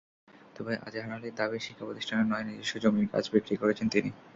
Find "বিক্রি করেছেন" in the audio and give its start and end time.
3.33-3.87